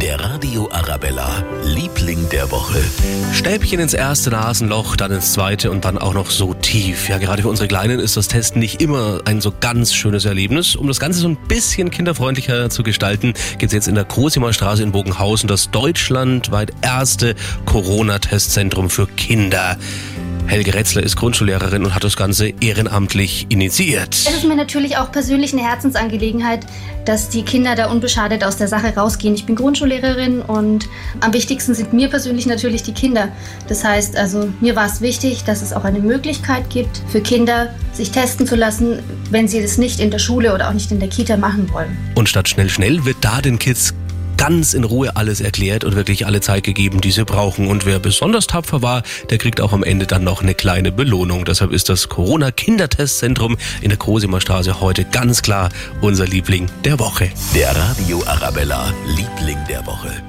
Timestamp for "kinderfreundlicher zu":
11.90-12.84